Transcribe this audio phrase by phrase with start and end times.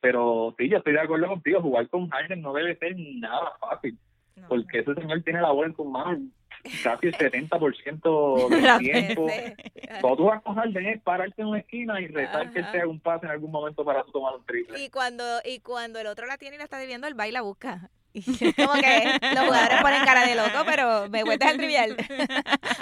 [0.00, 3.98] Pero sí, yo estoy de acuerdo contigo, jugar con Harden no debe ser nada fácil,
[4.36, 6.20] No, porque ese señor tiene la bola en sus manos
[6.82, 9.26] casi el 70% del tiempo.
[10.00, 12.78] Cuando tú vas con Harden es pararte en una esquina y rezar que él te
[12.78, 14.80] haga un pase en algún momento para tú tomar un triple.
[14.80, 17.42] Y cuando, y cuando el otro la tiene y la está debiendo, el baile la
[17.42, 17.90] busca.
[18.14, 18.22] Y
[18.54, 21.94] como que los jugadores ponen cara de loco, pero me puedes dejar trivial.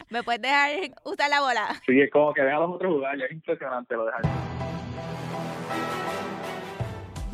[0.09, 0.71] me puedes dejar
[1.05, 1.83] usar la bola.
[1.85, 4.76] Sí, es como que deja a los otros jugar, es impresionante lo de Harden.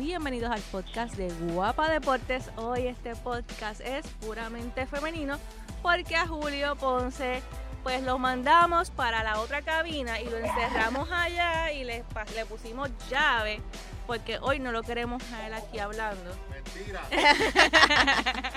[0.03, 2.51] Bienvenidos al podcast de Guapa Deportes.
[2.57, 5.39] Hoy este podcast es puramente femenino
[5.81, 7.41] porque a Julio Ponce
[7.83, 12.03] pues lo mandamos para la otra cabina y lo encerramos allá y le,
[12.35, 13.61] le pusimos llave
[14.05, 16.35] porque hoy no lo queremos a él aquí hablando.
[16.49, 17.01] Mentira.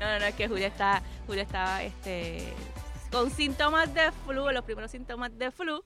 [0.00, 2.54] No, no, no, es que Julio está, Julio está este,
[3.12, 5.84] con síntomas de flu, los primeros síntomas de flu.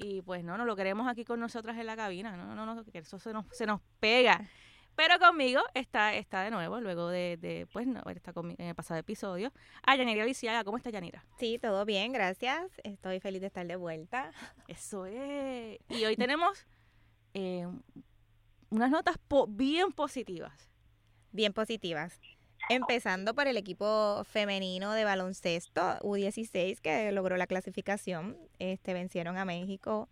[0.00, 2.36] Y pues no, no lo queremos aquí con nosotras en la cabina.
[2.36, 4.48] No, no, no, que eso se nos, se nos pega.
[4.94, 8.74] Pero conmigo está, está de nuevo, luego de, de pues no, está conmigo en el
[8.74, 9.52] pasado episodio.
[9.82, 11.24] Ah, Yanira Viciaga, ¿cómo está Yanira?
[11.38, 12.62] Sí, todo bien, gracias.
[12.84, 14.30] Estoy feliz de estar de vuelta.
[14.68, 15.78] Eso es.
[15.88, 16.66] Y hoy tenemos
[17.34, 17.66] eh,
[18.70, 20.70] unas notas po- bien positivas.
[21.32, 22.20] Bien positivas.
[22.68, 28.36] Empezando por el equipo femenino de baloncesto U16 que logró la clasificación.
[28.58, 30.08] Este vencieron a México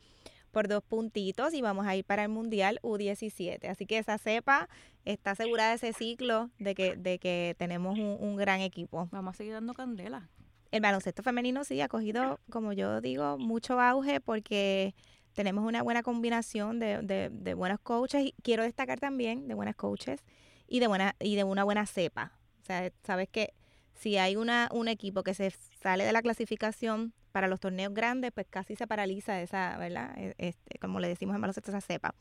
[0.53, 3.69] por dos puntitos y vamos a ir para el Mundial U17.
[3.69, 4.69] Así que esa cepa
[5.05, 9.09] está asegurada ese ciclo de que, de que tenemos un, un gran equipo.
[9.13, 10.31] Vamos a seguir dando candela.
[10.71, 14.95] El baloncesto femenino sí ha cogido, como yo digo, mucho auge porque
[15.35, 19.77] tenemos una buena combinación de, de- de buenos coaches y quiero destacar también de buenas
[19.77, 20.25] coaches
[20.67, 22.33] y de buena y de una buena cepa.
[22.67, 23.55] O sea, sabes que
[23.95, 25.51] si hay una un equipo que se
[25.81, 30.13] sale de la clasificación para los torneos grandes, pues casi se paraliza esa, ¿verdad?
[30.19, 32.13] E- Este, como le decimos en baloncesto, esa cepa.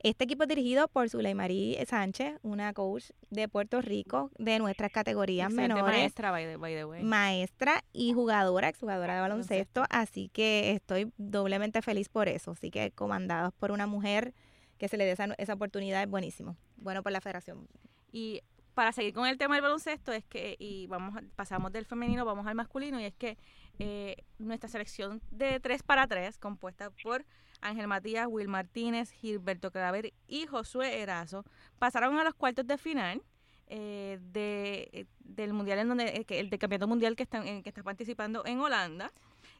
[0.00, 5.48] Este equipo es dirigido por Zuleymarí Sánchez, una coach de Puerto Rico de nuestras categorías
[5.48, 7.02] Excelente menores maestra, by the, by the way.
[7.02, 12.50] maestra y jugadora, exjugadora de baloncesto, así que estoy doblemente feliz por eso.
[12.50, 14.34] Así que comandados por una mujer
[14.76, 16.56] que se le dé esa, esa oportunidad es buenísimo.
[16.76, 17.66] Bueno por la federación.
[18.12, 18.42] Y
[18.76, 22.46] para seguir con el tema del baloncesto, es que, y vamos, pasamos del femenino, vamos
[22.46, 23.38] al masculino, y es que
[23.78, 27.24] eh, nuestra selección de 3 para 3, compuesta por
[27.62, 31.42] Ángel Matías, Will Martínez, Gilberto Claver y Josué Erazo,
[31.78, 33.22] pasaron a los cuartos de final
[33.68, 38.44] eh, eh, del mundial en donde el campeonato mundial que están en que está participando
[38.44, 39.10] en Holanda.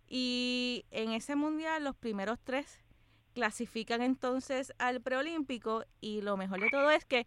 [0.06, 2.80] Y en ese mundial los primeros tres
[3.32, 7.26] clasifican entonces al preolímpico y lo mejor de todo es que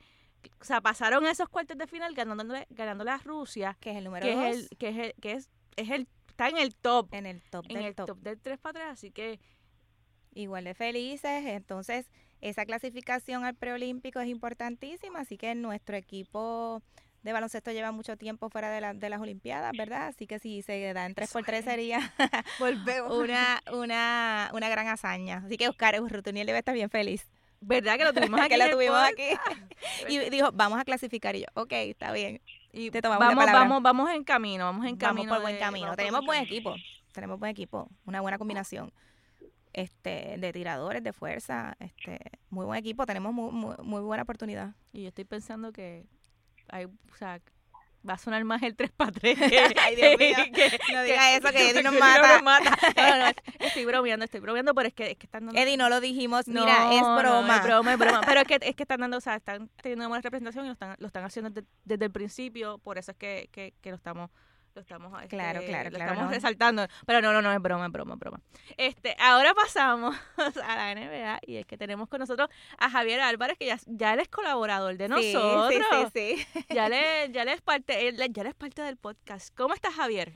[0.59, 4.25] o sea, pasaron esos cuartos de final ganándole, ganándole a Rusia, Que es el número
[4.25, 7.13] que dos es el, que es el, que es, es el, está en el top,
[7.13, 8.07] en el top en del el top.
[8.07, 9.39] top del 3 para 3, así que
[10.35, 11.43] Igual de felices.
[11.47, 12.05] Entonces,
[12.39, 15.19] esa clasificación al preolímpico es importantísima.
[15.21, 16.81] Así que nuestro equipo
[17.23, 20.07] de baloncesto lleva mucho tiempo fuera de, la- de las Olimpiadas, ¿verdad?
[20.07, 22.13] Así que si se da en 3 por 3 sería
[22.59, 23.11] volvemos.
[23.17, 25.41] una, una, una gran hazaña.
[25.45, 27.27] Así que Oscar Rutuniel debe estar bien feliz.
[27.61, 28.49] ¿Verdad que lo tuvimos aquí?
[28.49, 29.19] que en lo el tuvimos podcast?
[29.19, 29.59] aquí.
[30.09, 31.35] Y dijo, vamos a clasificar.
[31.35, 32.41] Y yo, ok, está bien.
[32.71, 33.59] Y Te tomamos la vamos, palabra.
[33.61, 35.23] vamos, vamos en camino, vamos en camino.
[35.31, 35.95] vamos por buen de- camino.
[35.95, 36.75] Tenemos buen equipo.
[37.13, 37.89] Tenemos buen equipo.
[38.05, 38.91] Una buena combinación
[39.73, 41.75] este de tiradores, de fuerza.
[41.79, 43.05] este Muy buen equipo.
[43.05, 44.75] Tenemos muy, muy, muy buena oportunidad.
[44.91, 46.05] Y yo estoy pensando que
[46.69, 47.39] hay, o sea,
[48.07, 49.37] va a sonar más el 3 para 3.
[49.81, 50.37] Ay, Dios mío.
[50.93, 52.39] No diga eso, que Eddie nos mata.
[52.95, 55.59] No, no, estoy bromeando, estoy bromeando, pero es que, es que están dando...
[55.59, 56.47] Eddie, no lo dijimos.
[56.47, 57.57] No, Mira, es broma.
[57.57, 58.21] es broma, es broma.
[58.25, 60.67] Pero es que, es que están dando, o sea, están teniendo una buena representación y
[60.67, 63.89] lo están, lo están haciendo desde, desde el principio, por eso es que, que, que
[63.89, 64.29] lo estamos
[64.79, 66.35] lo estamos este, Claro, claro, lo claro, estamos no.
[66.35, 68.41] resaltando pero no no no es broma es broma es broma
[68.77, 70.15] este ahora pasamos
[70.63, 74.13] a la NBA y es que tenemos con nosotros a Javier Álvarez que ya, ya
[74.13, 76.65] él es colaborador de Sí, nosotros Sí, sí, sí.
[76.73, 79.93] ya le ya le es parte él- ya le es parte del podcast cómo estás
[79.95, 80.33] Javier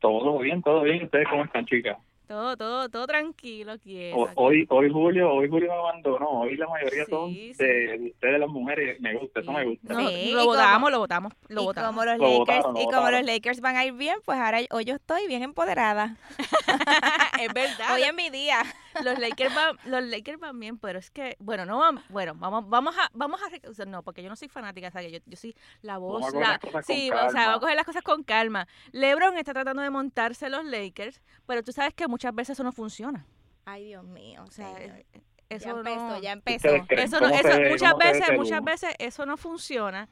[0.00, 1.04] Todo bien, todo bien.
[1.04, 1.96] ¿Ustedes cómo están, chicas?
[2.32, 4.10] Todo todo todo tranquilo aquí.
[4.36, 6.40] Hoy, hoy Julio, hoy Julio me abandonó.
[6.40, 7.52] Hoy la mayoría Sí, son sí.
[7.58, 8.98] de, de ustedes las mujeres.
[9.00, 9.92] Me gusta, eso me gusta.
[9.92, 11.90] No, lo votamos, lo votamos, lo y votamos.
[11.90, 13.22] como los Lo Lakers, votaron, lo y como los.
[13.26, 16.16] Lakers van a ir bien, pues ahora hoy yo estoy bien empoderada.
[17.40, 17.94] es verdad.
[17.94, 18.62] Hoy es mi día.
[19.02, 22.68] Los Lakers van, los Lakers van bien, pero es que, bueno, no van, bueno, vamos,
[22.68, 25.54] vamos a, vamos a, no, porque yo no soy fanática, o sea, yo, yo soy
[25.80, 28.66] la voz, Vamos la, sí, o sea, vamos a coger las cosas con calma.
[28.92, 32.72] LeBron está tratando de montarse los Lakers, pero tú sabes que muchas veces eso no
[32.72, 33.26] funciona.
[33.64, 34.42] Ay, Dios mío.
[34.46, 34.96] O sea, señor.
[34.98, 35.06] eh,
[35.48, 36.68] eso ya empezó, no, ya empezó.
[36.68, 40.08] Eso no, ¿Cómo eso ve- muchas veces, ese muchas veces eso no funciona.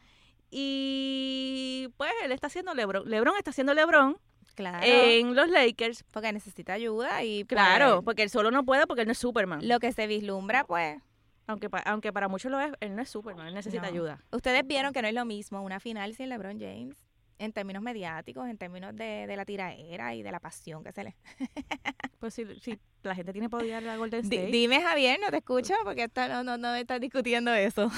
[0.50, 4.18] Y pues él está haciendo LeBron, LeBron está haciendo LeBron
[4.60, 4.86] Claro.
[4.86, 6.04] en los Lakers.
[6.10, 9.18] porque necesita ayuda y pues, Claro, porque él solo no puede porque él no es
[9.18, 9.66] Superman.
[9.66, 11.00] lo que se vislumbra, pues,
[11.46, 14.20] aunque, aunque para muchos lo es, él no es Superman, él necesita ayuda.
[14.32, 16.96] Ustedes vieron que no es lo mismo una final sin LeBron James
[17.38, 21.04] en términos mediáticos, en términos de, de la tiraera y de la pasión que se
[21.04, 21.16] le...
[22.18, 24.50] pues si, si la gente tiene poder odiar a Golden State.
[24.52, 27.90] dime Javier, no te escucho porque no, no, no me estás discutiendo eso.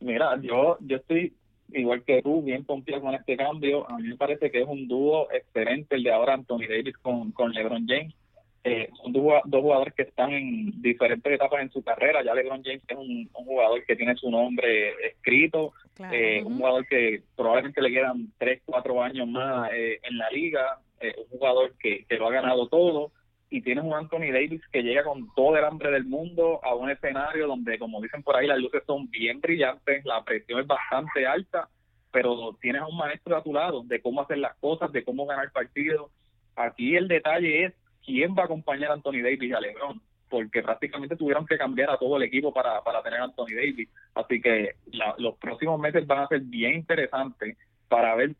[0.00, 1.36] Mira, yo, yo estoy
[1.72, 3.88] igual que tú, bien pompido con este cambio.
[3.90, 7.32] A mí me parece que es un dúo excelente el de ahora Anthony Davis con,
[7.32, 8.14] con LeBron James.
[8.62, 12.22] Eh, son dos, jugadores que están en diferentes etapas en su carrera.
[12.22, 15.72] Ya LeBron James es un, jugador que tiene su nombre escrito,
[16.12, 20.78] eh, un jugador que probablemente le quedan 3, 4 años más eh, en la liga,
[21.00, 23.10] un jugador que, que lo ha ganado todo
[23.50, 26.88] y tienes un Anthony Davis que llega con todo el hambre del mundo a un
[26.88, 31.26] escenario donde, como dicen por ahí, las luces son bien brillantes, la presión es bastante
[31.26, 31.68] alta,
[32.12, 35.26] pero tienes a un maestro a tu lado de cómo hacer las cosas, de cómo
[35.26, 36.12] ganar partidos.
[36.54, 37.74] Aquí el detalle es
[38.04, 41.90] quién va a acompañar a Anthony Davis y a LeBron, porque prácticamente tuvieron que cambiar
[41.90, 43.88] a todo el equipo para, para tener a Anthony Davis.
[44.14, 44.76] Así que
[45.18, 47.58] los próximos meses van a ser bien interesantes
[47.88, 48.36] para ver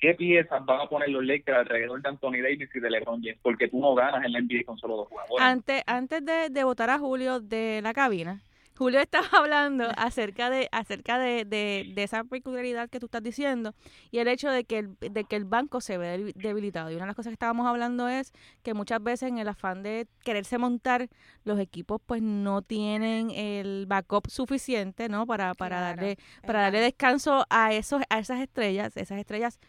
[0.00, 3.38] ¿qué piezas van a poner los Lakers alrededor de Anthony Davis y de LeBron James?
[3.42, 5.44] Porque tú no ganas en la NBA con solo dos jugadores.
[5.44, 8.40] Antes, antes de, de votar a Julio de la cabina,
[8.80, 13.74] Julio estaba hablando acerca de acerca de, de, esa peculiaridad que tú estás diciendo
[14.10, 16.90] y el hecho de que el, de que el banco se ve debilitado.
[16.90, 18.32] Y una de las cosas que estábamos hablando es
[18.62, 21.08] que muchas veces en el afán de quererse montar,
[21.44, 25.26] los equipos pues no tienen el backup suficiente, ¿no?
[25.26, 26.16] Para, para darle
[26.46, 29.60] para darle descanso a esos a esas estrellas, esas estrellas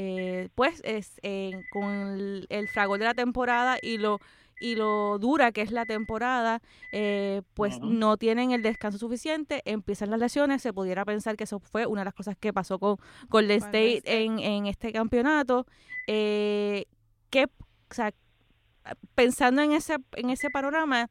[0.00, 1.20] eh, pues es
[1.72, 4.20] con el, fragor de la temporada y lo
[4.60, 6.62] y lo dura que es la temporada,
[6.92, 11.58] eh, pues no tienen el descanso suficiente, empiezan las lesiones, se pudiera pensar que eso
[11.58, 12.96] fue una de las cosas que pasó con
[13.28, 15.66] Golden State en, en este campeonato.
[16.06, 16.86] Eh,
[17.30, 18.14] que, o sea,
[19.16, 21.10] pensando en ese, en ese panorama,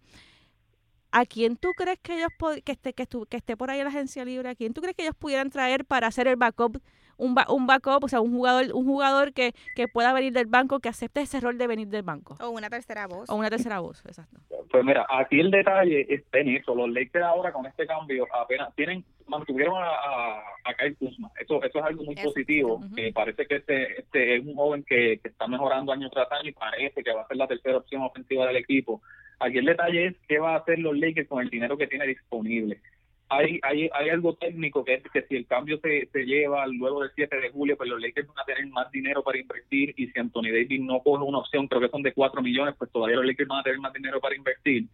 [1.12, 2.30] ¿a quién tú crees que ellos,
[2.63, 4.95] que esté, que, que esté por ahí en la agencia libre, a quién tú crees
[4.95, 6.81] que ellos pudieran traer para hacer el backup
[7.18, 10.80] un, un backup, o sea, un jugador, un jugador que, que pueda venir del banco,
[10.80, 12.36] que acepte ese rol de venir del banco.
[12.40, 13.30] O una tercera voz.
[13.30, 14.40] O una tercera voz, exacto.
[14.69, 16.75] Pues mira, aquí el detalle está en eso.
[16.75, 21.31] Los Lakers ahora con este cambio apenas tienen, mantuvieron a, a, Kyle Kuzma.
[21.40, 22.81] Eso, eso es algo muy positivo.
[23.14, 26.54] parece que este, este es un joven que, que está mejorando año tras año y
[26.54, 29.02] parece que va a ser la tercera opción ofensiva del equipo.
[29.40, 32.08] Aquí el detalle es qué va a hacer los Lakers con el dinero que tiene
[32.08, 32.81] disponible
[33.29, 37.01] hay, hay, hay algo técnico que es que si el cambio se, se lleva luego
[37.01, 40.07] del 7 de julio, pues los Lakers van a tener más dinero para invertir y
[40.07, 43.18] si Anthony Davis no coge una opción, creo que son de 4 millones, pues todavía
[43.18, 44.85] los Lakers van a tener más dinero para invertir.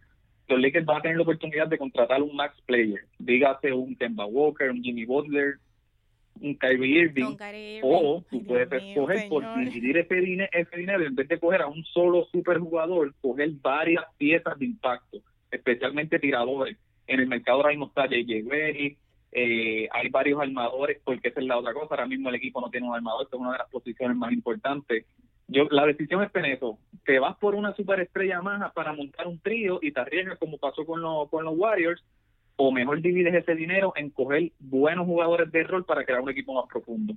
[0.48, 4.26] Los Lakers van a tener la oportunidad de contratar un max player, dígase un Kemba
[4.26, 5.54] Walker, un Jimmy Butler,
[6.40, 7.36] un Kyrie Irving,
[7.82, 11.68] o tú puedes escoger por dividir ese, dinero, ese dinero en vez de coger a
[11.68, 15.18] un solo superjugador, coger varias piezas de impacto,
[15.50, 16.76] especialmente tiradores
[17.06, 18.48] en el mercado ahora mismo está J.J.
[18.48, 18.96] Berry,
[19.36, 21.94] eh, hay varios armadores, porque esa es la otra cosa.
[21.94, 24.32] Ahora mismo el equipo no tiene un armador, que es una de las posiciones más
[24.32, 25.06] importantes.
[25.48, 26.78] Yo, la decisión es en eso.
[27.04, 30.86] Te vas por una superestrella más para montar un trío y te arriesgas como pasó
[30.86, 32.02] con, los con los Warriors,
[32.56, 36.54] o mejor divides ese dinero en coger buenos jugadores de rol para crear un equipo
[36.54, 37.14] más profundo.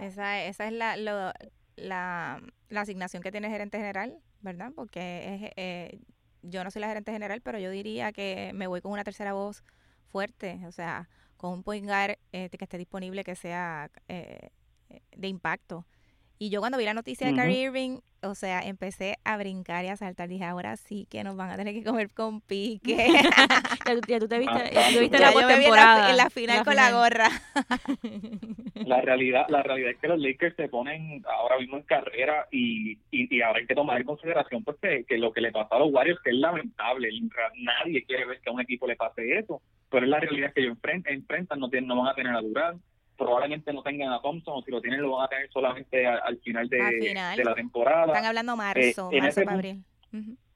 [0.00, 1.34] Esa, esa es la, la,
[1.76, 4.70] la asignación que tiene el gerente general, ¿verdad?
[4.74, 5.98] Porque es, eh,
[6.44, 9.32] yo no soy la gerente general, pero yo diría que me voy con una tercera
[9.32, 9.64] voz
[10.10, 14.50] fuerte, o sea, con un point guard este, que esté disponible, que sea eh,
[15.16, 15.86] de impacto.
[16.38, 19.88] Y yo cuando vi la noticia de Kyrie Irving, o sea, empecé a brincar y
[19.88, 20.28] a saltar.
[20.28, 22.96] Dije, ahora sí que nos van a tener que comer con pique.
[24.08, 26.10] ya, tú te viste, ya viste la temporada.
[26.10, 27.28] En la, final con la gorra.
[28.74, 32.98] la realidad la realidad es que los Lakers se ponen ahora mismo en carrera y,
[33.10, 35.92] y, ahora hay que tomar en consideración pues que, lo que le pasa a los
[35.92, 37.10] Warriors que es lamentable.
[37.56, 39.62] Nadie quiere ver que a un equipo le pase eso.
[39.90, 42.82] Pero es la realidad que ellos enfrentan, no, tienen, no van a tener a Durant
[43.16, 46.38] probablemente no tengan a Thompson o si lo tienen lo van a tener solamente al,
[46.38, 48.06] final, de, la temporada.
[48.06, 49.84] Están hablando marzo, eh, marzo abril.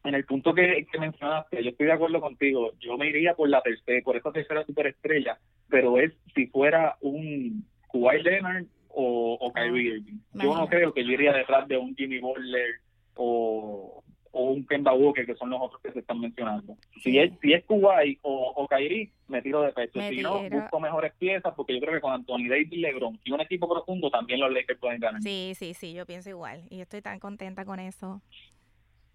[0.04, 3.60] En el punto que, mencionaste, yo estoy de acuerdo contigo, yo me iría por la
[3.60, 5.38] tercera, por esa tercera superestrella,
[5.68, 10.18] pero es si fuera un Kawhi Leonard o, o Kyrie Irving.
[10.34, 12.80] Yo no creo que yo iría detrás de un Jimmy Butler
[13.16, 14.02] o,
[14.38, 16.76] o un Kemba Walker, que son los otros que se están mencionando.
[17.02, 20.00] Si es si es Kuwait o, o Kairi, me tiro de pecho.
[20.08, 23.32] si no, busco mejores piezas, porque yo creo que con Anthony Davis y LeBron y
[23.32, 25.20] un equipo profundo, también los Lakers pueden ganar.
[25.22, 26.62] Sí, sí, sí, yo pienso igual.
[26.70, 28.22] Y estoy tan contenta con eso.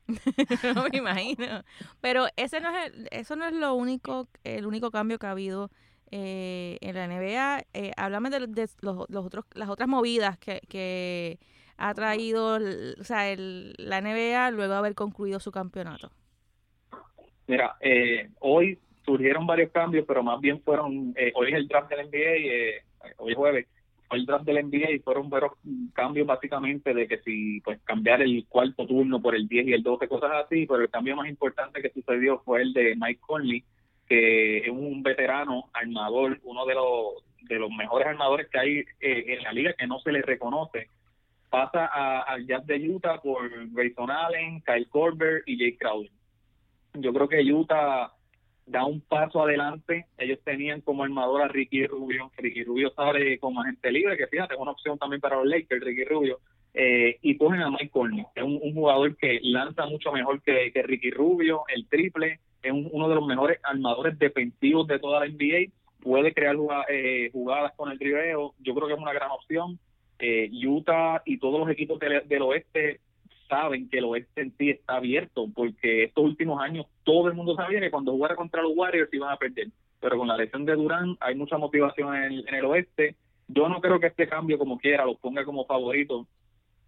[0.76, 1.64] no me imagino.
[2.02, 5.72] Pero ese no es eso no es lo único, el único cambio que ha habido
[6.12, 7.64] eh, en la NBA.
[7.74, 11.40] Eh, háblame de, los, los, otros, las otras movidas que, que
[11.78, 16.12] ha traído o sea, el, la NBA luego de haber concluido su campeonato?
[17.48, 21.90] Mira, eh, hoy surgieron varios cambios, pero más bien fueron, eh, hoy es el draft
[21.90, 22.84] del NBA, eh,
[23.18, 23.68] hoy es jueves,
[24.08, 25.52] fue el draft del NBA y fueron varios
[25.94, 29.84] cambios básicamente de que si pues cambiar el cuarto turno por el 10 y el
[29.84, 33.64] 12, cosas así, pero el cambio más importante que sucedió fue el de Mike Conley,
[34.08, 39.36] que es un veterano armador, uno de los de los mejores armadores que hay eh,
[39.38, 40.88] en la liga que no se le reconoce
[41.54, 46.10] pasa al Jazz de Utah por Grayson Allen, Kyle Korver y Jay Crowder.
[46.96, 48.12] Yo creo que Utah
[48.66, 50.08] da un paso adelante.
[50.18, 52.32] Ellos tenían como armador a Ricky Rubio.
[52.38, 55.84] Ricky Rubio sale como agente libre, que fíjate, es una opción también para los Lakers,
[55.84, 56.40] Ricky Rubio.
[56.74, 61.12] Eh, y cogen a Mike Conley, es un, jugador que lanza mucho mejor que, Ricky
[61.12, 66.34] Rubio, el triple, es uno de los mejores armadores defensivos de toda la NBA, puede
[66.34, 66.56] crear
[66.90, 69.78] eh, jugadas con el triveo, yo creo que es una gran opción.
[70.20, 73.02] Eh, Utah y todos los equipos del, oeste
[73.50, 77.56] saben que el oeste en sí está abierto, porque estos últimos años todo el mundo
[77.56, 79.68] sabía que cuando jugara contra los Warriors iban a perder.
[80.00, 83.16] Pero con la lesión de Durán hay mucha motivación en el, en el oeste.
[83.48, 86.28] Yo no creo que este cambio, como quiera, los ponga como favoritos.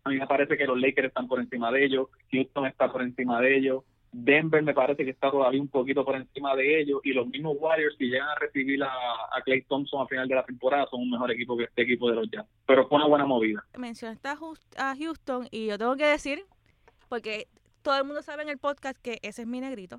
[0.03, 3.01] A mí me parece que los Lakers están por encima de ellos, Houston está por
[3.01, 3.84] encima de ellos,
[4.17, 7.57] Denver me parece que está todavía un poquito por encima de ellos y los mismos
[7.60, 11.01] Warriors si llegan a recibir a, a Clay Thompson a final de la temporada son
[11.01, 12.45] un mejor equipo que este equipo de los Jazz.
[12.65, 13.65] Pero fue una buena movida.
[13.77, 14.29] Mencionaste
[14.77, 16.45] a Houston y yo tengo que decir,
[17.10, 17.48] porque
[17.81, 19.98] todo el mundo sabe en el podcast que ese es mi negrito.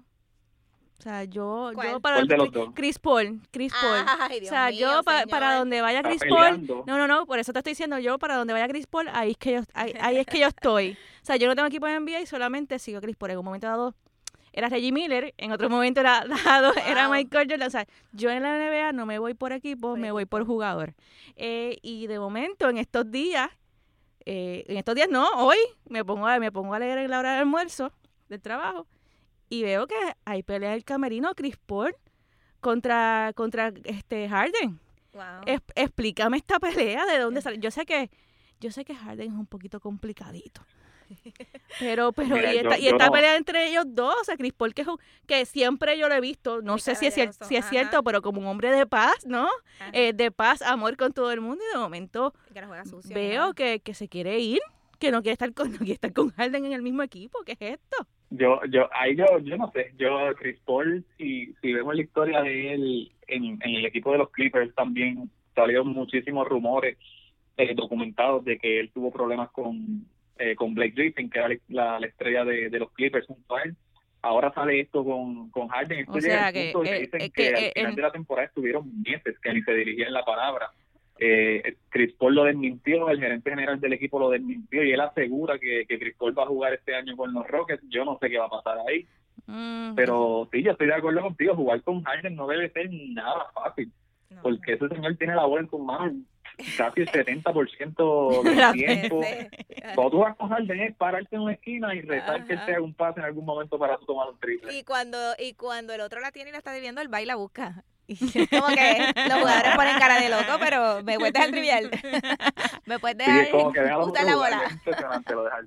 [0.99, 2.23] O sea, yo, yo para
[2.75, 4.00] Chris Paul, Chris Paul.
[4.42, 7.73] o sea, yo para donde vaya Chris Paul, no, no, no, por eso te estoy
[7.73, 10.38] diciendo yo para donde vaya Chris Paul, ahí es que yo, ahí, ahí es que
[10.38, 10.96] yo estoy.
[11.23, 13.32] O sea, yo no tengo equipo en NBA y solamente sigo a Chris Paul.
[13.32, 13.94] En un momento dado
[14.57, 16.25] era Reggie Miller, en otro momento era,
[16.87, 17.69] era Michael Jordan.
[17.69, 20.95] O sea, yo en la NBA no me voy por equipo, me voy por jugador.
[21.37, 23.51] Eh, y de momento, en estos días,
[24.25, 25.59] eh, en estos días no, hoy
[25.91, 27.93] me pongo, a, me pongo a leer en la hora del almuerzo
[28.31, 28.87] del trabajo
[29.51, 29.95] y veo que
[30.25, 31.95] hay pelea del camerino Chris Paul
[32.61, 34.81] contra, contra este Harden.
[35.75, 37.59] explícame esta pelea, de dónde sale.
[37.59, 38.11] Yo sé que
[38.59, 40.63] yo sé que Harden es un poquito complicadito.
[41.79, 44.85] Pero, pero, y esta, y esta pelea entre ellos dos, o sea, Chris Paul, que,
[45.27, 48.41] que siempre yo lo he visto, no sé si es, si es cierto, pero como
[48.41, 49.49] un hombre de paz, ¿no?
[49.93, 52.33] Eh, de paz, amor con todo el mundo, y de momento
[53.13, 54.61] veo que, que, se quiere ir,
[54.99, 57.53] que no quiere estar con, no quiere estar con Harden en el mismo equipo, ¿qué
[57.53, 58.07] es esto?
[58.31, 62.43] Yo, yo, ahí yo, yo no sé, yo, Chris Paul, si, si vemos la historia
[62.43, 66.99] de él en, en el equipo de los Clippers también salieron muchísimos rumores
[67.57, 70.07] eh, documentados de que él tuvo problemas con
[70.38, 73.76] eh, con Blake Griffin, que era la, estrella de, los Clippers junto a él.
[74.23, 76.00] Ahora sale esto con, con Harden.
[76.00, 79.38] Esto o sea que, eh, dicen eh, que, al final de la temporada estuvieron meses
[79.40, 80.71] que ni se dirigían la palabra.
[81.19, 85.59] Eh, Chris Paul lo desmintió, el gerente general del equipo lo desmintió y él asegura
[85.59, 87.85] que, que Chris Paul va a jugar este año con los Rockets.
[87.88, 89.07] Yo no sé qué va a pasar ahí.
[89.47, 93.47] Mm, pero sí, yo estoy de acuerdo contigo, jugar con Harden no debe ser nada
[93.55, 93.93] fácil,
[94.43, 96.14] porque ese señor tiene la bola en sus manos
[96.77, 99.21] casi el 70% del tiempo.
[99.95, 102.73] Cuando tú vas a Harden es pararte en una esquina y rezar que él te
[102.73, 104.77] haga un pase en algún momento para tomar un triple.
[104.77, 107.85] Y cuando, y cuando el otro la tiene y la está debiendo, el baila busca.
[108.09, 108.15] Y
[108.51, 111.91] como que los jugadores ponen cara de loco, pero me puedes dejar trivial.
[112.87, 113.53] me puedes dejar sí,
[114.25, 114.63] la bola.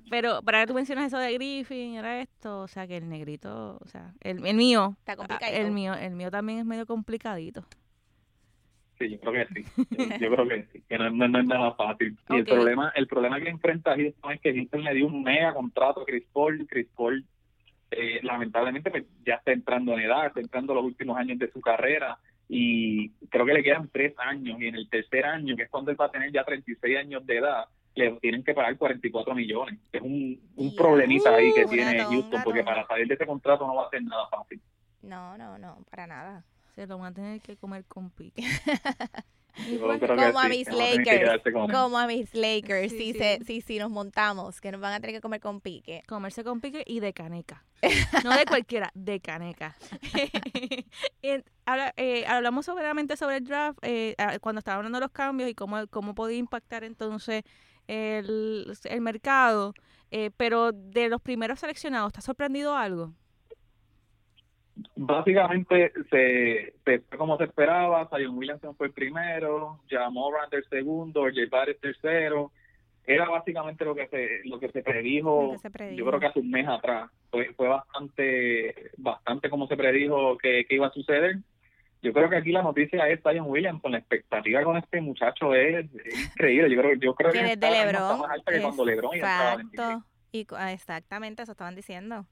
[0.08, 3.78] Pero para que tú mencionas eso de Griffin, era esto, o sea que el negrito,
[3.78, 4.96] o sea, el, el mío,
[5.42, 7.62] el mío, el mío también es medio complicadito.
[9.00, 9.64] Sí, yo creo que sí.
[10.20, 12.18] Yo, creo que sí, que no, no, es nada fácil.
[12.28, 15.54] Y el problema el problema que enfrenta Houston es que Houston le dio un mega
[15.54, 16.66] contrato a Chris Paul.
[16.68, 17.24] Chris Paul,
[17.92, 21.62] eh, lamentablemente, pues, ya está entrando en edad, está entrando los últimos años de su
[21.62, 25.70] carrera y creo que le quedan tres años y en el tercer año, que es
[25.70, 27.64] cuando él va a tener ya 36 años de edad,
[27.94, 29.78] le tienen que pagar 44 millones.
[29.92, 33.76] Es un, un problemita ahí que tiene Houston, porque para salir de ese contrato no
[33.76, 34.60] va a ser nada fácil.
[35.00, 36.44] No, no, no, para nada
[36.80, 38.42] se lo van a tener que comer con pique.
[40.06, 44.80] como, a mis Lakers, como a mis Lakers, si, sí, si, nos montamos, que nos
[44.80, 46.02] van a tener que comer con pique.
[46.08, 47.64] Comerse con pique y de caneca.
[48.24, 49.76] no de cualquiera, de caneca.
[51.66, 55.54] ahora, eh, hablamos soberanamente sobre el draft, eh, cuando estaba hablando de los cambios y
[55.54, 57.42] cómo, cómo podía impactar entonces
[57.88, 59.74] el, el mercado.
[60.12, 63.12] Eh, pero de los primeros seleccionados, ¿te ha sorprendido algo?
[64.96, 71.40] Básicamente se, fue como se esperaba, Zion Williamson fue el primero, Jamorant el segundo, J.
[71.50, 72.52] Barrett el tercero,
[73.06, 75.56] era básicamente lo que se lo que se predijo,
[75.94, 80.66] yo creo que hace un mes atrás, fue, fue bastante bastante como se predijo que,
[80.70, 81.36] iba a suceder.
[82.02, 85.86] Yo creo que aquí la noticia es Zion Williamson, la expectativa con este muchacho es,
[86.32, 89.12] increíble, yo creo, yo creo que, desde Lebron, más alta que cuando Lebron
[90.32, 92.24] y exactamente, eso estaban diciendo.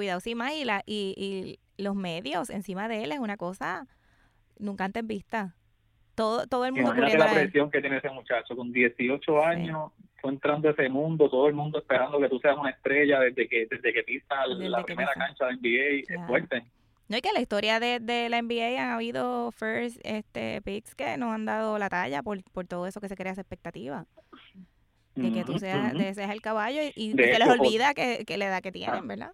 [0.00, 0.54] Cuidado, sí, más.
[0.54, 3.86] Y, la, y, los medios encima de él es una cosa
[4.58, 5.54] nunca antes vista.
[6.14, 9.92] Todo, todo el mundo Imagínate la presión que tiene ese muchacho con 18 años,
[10.22, 13.46] fue entrando a ese mundo, todo el mundo esperando que tú seas una estrella desde
[13.46, 16.64] que desde que pisas la primera cancha de NBA, es fuerte.
[17.08, 21.18] No, y que la historia de, de la NBA han habido first este, picks que
[21.18, 24.06] nos han dado la talla por, por todo eso que se crea esa expectativa.
[25.14, 28.46] De que tú seas, de seas el caballo y, se les olvida que, que la
[28.46, 29.02] edad que tienen, ah.
[29.04, 29.32] ¿verdad?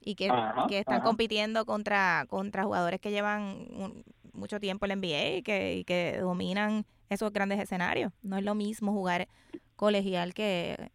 [0.00, 0.30] Y que,
[0.68, 5.74] que están compitiendo contra, contra jugadores que llevan mucho tiempo en la NBA y que,
[5.74, 8.12] y que dominan esos grandes escenarios.
[8.22, 9.28] No es lo mismo jugar
[9.76, 10.90] colegial que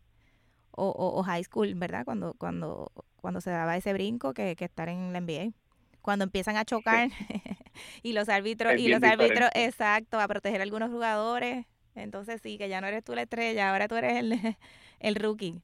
[0.72, 2.04] o, o, high school, ¿verdad?
[2.06, 2.92] Cuando, cuando
[3.24, 5.54] cuando se daba ese brinco que, que estar en la NBA.
[6.02, 7.08] Cuando empiezan a chocar
[8.04, 11.66] y los árbitros, y los árbitros, exacto, a proteger a algunos jugadores.
[11.96, 14.58] Entonces sí, que ya no eres tú la estrella, ahora tú eres el,
[15.00, 15.62] el rookie.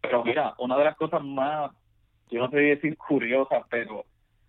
[0.00, 1.72] Pero mira, una de las cosas más,
[2.34, 4.04] yo no sé decir curiosas, pero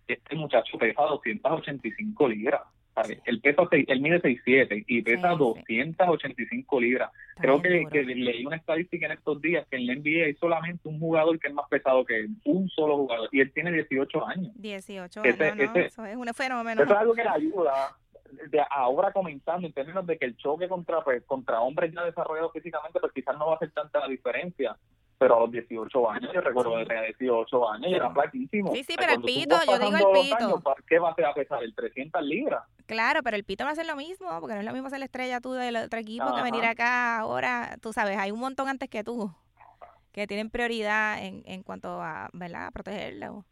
[0.08, 2.62] este muchacho pesa 285 libras.
[3.26, 7.10] El peso, él mide 6'7 y pesa 285 libras.
[7.36, 10.98] Creo que, leí una estadística en estos días que en la NBA hay solamente un
[10.98, 14.50] jugador que es más pesado que él, un solo jugador, y él tiene 18 años.
[14.54, 16.82] 18 años, eso es un fenómeno.
[16.82, 17.96] Eso es algo que le ayuda
[18.50, 22.52] de ahora comenzando en términos de que el choque contra pues, contra hombres ya desarrollados
[22.52, 24.76] físicamente pues quizás no va a hacer tanta la diferencia
[25.18, 28.74] pero a los 18 años, yo recuerdo que tenía 18 años y era flaquísimo.
[28.74, 30.62] Sí, sí, pero el pito, yo digo el pito.
[30.86, 31.62] ¿Qué va a pesar?
[31.62, 32.64] ¿El 300 libras?
[32.86, 34.98] Claro, pero el pito va a ser lo mismo, porque no es lo mismo ser
[34.98, 38.68] la estrella tú del otro equipo que venir acá ahora, tú sabes, hay un montón
[38.68, 39.32] antes que tú
[40.12, 43.44] que tienen prioridad en, en cuanto a, ¿verdad?, a protegerlo.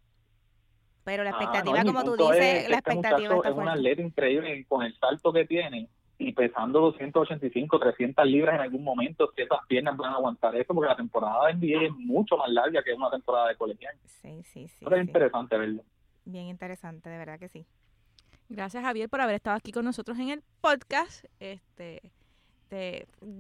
[1.05, 4.65] Pero la ah, expectativa, como tú dices, la este expectativa está Es un atleta increíble
[4.67, 9.59] con el salto que tiene y pesando 285, 300 libras en algún momento, si esas
[9.67, 12.93] piernas van a aguantar eso, porque la temporada de NBA es mucho más larga que
[12.93, 13.95] una temporada de colegial.
[14.05, 14.85] Sí, sí, sí.
[14.89, 15.83] es interesante verlo.
[16.25, 17.67] Bien interesante, de verdad que sí.
[18.49, 21.25] Gracias, Javier, por haber estado aquí con nosotros en el podcast.
[21.41, 22.03] Este,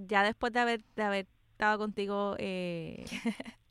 [0.07, 3.05] ya después de haber, de haber estado contigo eh,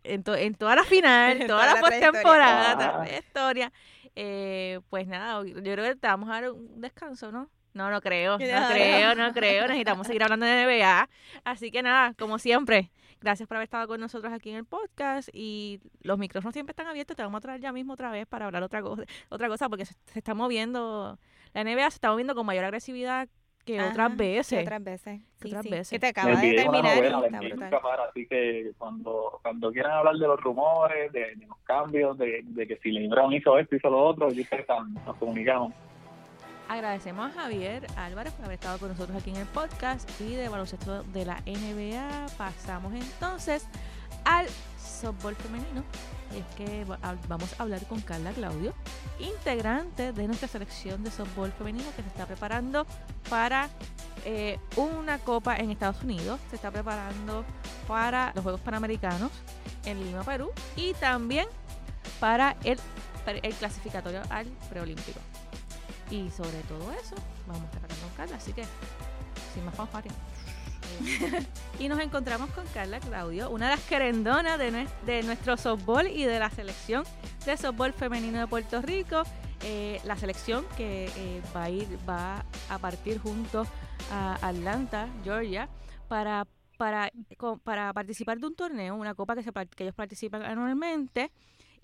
[0.04, 3.74] en, en toda la final, en toda, la postemporada, toda la historia,
[4.16, 7.50] eh, pues nada, yo creo que te vamos a dar un descanso, ¿no?
[7.74, 9.64] No, no creo, no creo, no creo.
[9.64, 11.10] Necesitamos seguir hablando de NBA.
[11.44, 15.30] Así que nada, como siempre, gracias por haber estado con nosotros aquí en el podcast
[15.34, 17.16] y los micrófonos siempre están abiertos.
[17.16, 19.86] Te vamos a traer ya mismo otra vez para hablar otra cosa, otra cosa porque
[19.86, 21.18] se, está moviendo,
[21.54, 23.28] la NBA se está moviendo con mayor agresividad
[23.66, 24.60] que otras veces.
[24.60, 25.22] Que otras veces.
[25.42, 25.90] Sí, otras veces.
[25.90, 28.02] Que te acaba de terminar.
[28.10, 32.78] así que cuando, cuando quieran hablar de los rumores, de, los cambios, de, de, que
[32.78, 35.74] si LeBron hizo esto, hizo lo otro, nos comunicamos.
[36.70, 40.50] Agradecemos a Javier Álvarez por haber estado con nosotros aquí en el podcast y de
[40.50, 42.28] baloncesto de la NBA.
[42.38, 43.66] Pasamos entonces
[44.26, 44.48] al
[44.80, 45.84] softball femenino.
[46.34, 46.86] Es que
[47.28, 48.74] vamos a hablar con Carla Claudio,
[49.20, 52.88] integrante de nuestra selección de softball femenino que se está preparando
[53.30, 53.70] para
[54.26, 56.40] eh, una copa en Estados Unidos.
[56.50, 57.46] Se está preparando
[57.88, 59.32] para los Juegos Panamericanos
[59.86, 60.52] en Lima, Perú.
[60.76, 61.46] Y también
[62.20, 62.80] para el
[63.60, 65.20] clasificatorio al preolímpico.
[66.10, 67.16] Y sobre todo eso,
[67.48, 68.66] vamos a estar hablando con Carla, así que
[69.54, 70.12] sin más fanfarria.
[71.80, 76.24] y nos encontramos con Carla Claudio, una de las querendonas de, de nuestro softball y
[76.26, 77.04] de la selección
[77.46, 79.24] de softball femenino de Puerto Rico.
[79.66, 83.66] Eh, la selección que eh, va a ir, va a partir junto
[84.12, 85.70] a Atlanta, Georgia,
[86.10, 86.46] para,
[86.78, 87.10] para,
[87.64, 91.32] para participar de un torneo, una copa que, se, que ellos participan anualmente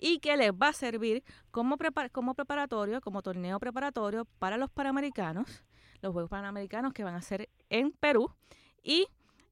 [0.00, 1.76] y que les va a servir como,
[2.10, 5.64] como preparatorio, como torneo preparatorio para los Panamericanos,
[6.02, 8.34] los Juegos Panamericanos que van a ser en Perú
[8.82, 9.06] y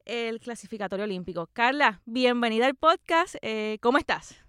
[0.06, 1.48] el clasificatorio olímpico.
[1.52, 3.36] Carla, bienvenida al podcast.
[3.42, 4.42] Eh, ¿Cómo estás?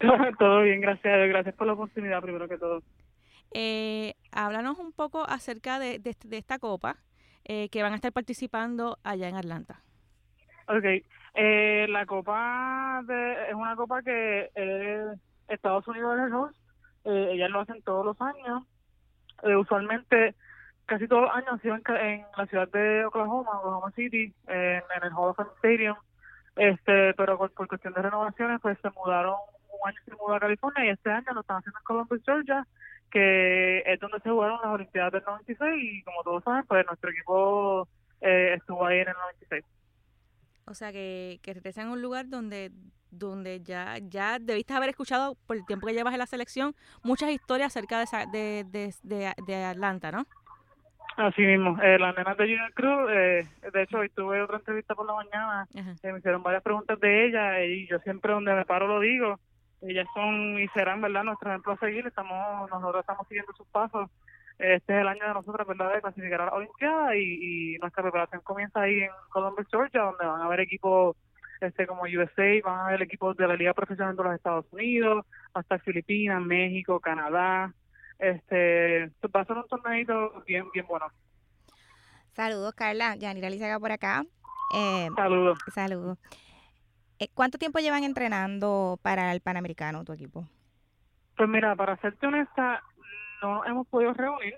[0.38, 1.28] todo bien, gracias.
[1.28, 2.82] Gracias por la oportunidad, primero que todo.
[3.54, 6.96] Eh, háblanos un poco acerca de, de, esta copa
[7.44, 9.82] eh, que van a estar participando allá en Atlanta.
[10.68, 15.06] Ok, eh, la copa de, es una copa que eh,
[15.48, 16.56] Estados Unidos es el host,
[17.04, 18.64] eh, ellas lo hacen todos los años,
[19.42, 20.34] eh, usualmente
[20.86, 25.12] casi todos los años han sido en, la ciudad de Oklahoma, Oklahoma City, en, el
[25.16, 25.96] Hall Stadium,
[26.56, 29.36] este, pero por, cuestión de renovaciones pues se mudaron,
[29.70, 32.66] un año se mudó a California y este año lo están haciendo en Columbus, Georgia,
[33.10, 37.10] que es donde se jugaron las Olimpiadas del 96 y como todos saben pues nuestro
[37.10, 37.88] equipo
[38.20, 39.64] eh, estuvo ahí en el 96.
[40.72, 42.72] O sea, que, que regresan a un lugar donde
[43.10, 47.30] donde ya ya debiste haber escuchado por el tiempo que llevas en la selección muchas
[47.30, 50.24] historias acerca de, de, de, de, Atlanta, ¿no?
[51.18, 54.94] Así mismo, eh, las nenas de Junior Cruz, eh, de hecho hoy tuve otra entrevista
[54.94, 58.64] por la mañana, eh, me hicieron varias preguntas de ella y yo siempre donde me
[58.64, 59.38] paro lo digo,
[59.82, 62.06] ellas son y serán, ¿verdad?, nuestro ejemplo a seguir.
[62.06, 64.08] Estamos, nosotros estamos siguiendo sus pasos.
[64.58, 68.42] Este es el año de nosotros, ¿verdad?, de clasificar a la Olimpiada y, nuestra preparación
[68.42, 71.16] comienza ahí en Columbus, Georgia, donde van a haber equipos
[71.60, 75.24] este como USA, van a haber equipos de la Liga Profesional de los Estados Unidos,
[75.54, 77.72] hasta Filipinas, México, Canadá.
[78.18, 81.06] Este, va a ser un torneito bien, bien bueno.
[82.32, 83.16] Saludos, Carla.
[83.16, 84.24] Yanira Lizaga por acá.
[84.74, 85.58] Eh, saludos.
[85.72, 86.18] Saludos.
[87.18, 90.48] Eh, ¿Cuánto tiempo llevan entrenando para el Panamericano tu equipo?
[91.36, 92.82] Pues mira, para serte honesta,
[93.42, 94.56] no hemos podido reunir.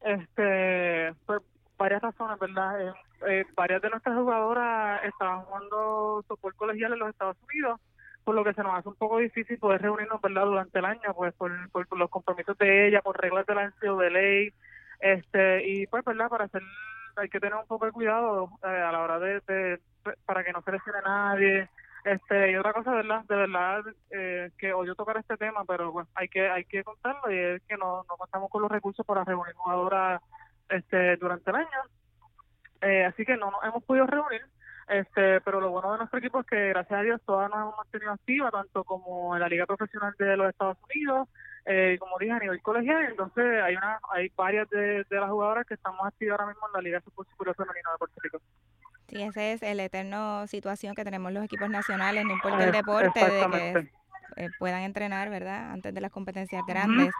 [0.00, 1.42] Este, por
[1.78, 2.80] varias razones, ¿verdad?
[2.80, 2.92] Eh,
[3.28, 7.80] eh, varias de nuestras jugadoras estaban jugando soporte colegial en los Estados Unidos,
[8.24, 10.44] por lo que se nos hace un poco difícil poder reunirnos, ¿verdad?
[10.44, 14.10] Durante el año, pues por, por, los compromisos de ella, por reglas de la de
[14.10, 14.52] ley,
[15.00, 16.28] este, y pues, ¿verdad?
[16.28, 16.62] Para hacer,
[17.16, 19.80] hay que tener un poco de cuidado a la hora de, de,
[20.24, 21.68] para que no se lesione nadie,
[22.06, 22.92] este, y otra cosa.
[22.92, 27.32] De verdad eh, que odio tocar este tema, pero bueno, hay que hay que contarlo
[27.32, 30.22] y es que no, no contamos con los recursos para reunir jugadoras
[30.68, 31.80] este, durante el año.
[32.82, 34.42] Eh, así que no nos hemos podido reunir.
[34.86, 37.76] Este, pero lo bueno de nuestro equipo es que gracias a Dios todas nos hemos
[37.76, 41.28] mantenido activas, tanto como en la Liga Profesional de los Estados Unidos,
[41.64, 43.04] eh, como dije, a nivel colegial.
[43.04, 46.80] Entonces hay una hay varias de, las jugadoras que estamos activas ahora mismo en la
[46.82, 48.38] Liga Super Femenina de Puerto Rico.
[49.08, 53.20] Sí, esa es el eterno situación que tenemos los equipos nacionales, no importa el deporte,
[53.20, 53.90] de que
[54.36, 55.70] eh, puedan entrenar, ¿verdad?
[55.70, 57.10] Antes de las competencias grandes.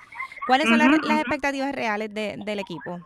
[0.47, 2.99] ¿Cuáles son las, expectativas reales de, del equipo?